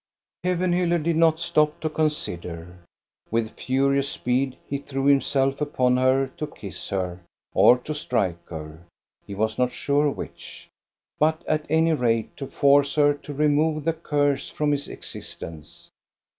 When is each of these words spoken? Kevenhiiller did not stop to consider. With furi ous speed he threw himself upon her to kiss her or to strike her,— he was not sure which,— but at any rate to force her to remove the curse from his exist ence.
Kevenhiiller 0.43 0.97
did 0.97 1.15
not 1.17 1.39
stop 1.39 1.79
to 1.81 1.87
consider. 1.87 2.77
With 3.29 3.55
furi 3.55 3.99
ous 3.99 4.09
speed 4.09 4.57
he 4.65 4.79
threw 4.79 5.05
himself 5.05 5.61
upon 5.61 5.97
her 5.97 6.25
to 6.37 6.47
kiss 6.47 6.89
her 6.89 7.19
or 7.53 7.77
to 7.77 7.93
strike 7.93 8.49
her,— 8.49 8.81
he 9.27 9.35
was 9.35 9.59
not 9.59 9.71
sure 9.71 10.09
which,— 10.09 10.67
but 11.19 11.43
at 11.47 11.67
any 11.69 11.93
rate 11.93 12.35
to 12.37 12.47
force 12.47 12.95
her 12.95 13.13
to 13.13 13.31
remove 13.31 13.83
the 13.83 13.93
curse 13.93 14.49
from 14.49 14.71
his 14.71 14.87
exist 14.87 15.43
ence. 15.43 15.91